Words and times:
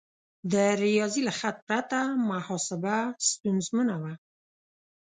د 0.51 0.53
ریاضي 0.83 1.21
له 1.27 1.33
خط 1.39 1.57
پرته 1.67 1.99
محاسبه 2.29 2.95
ستونزمنه 3.29 3.95
وه. 4.01 4.13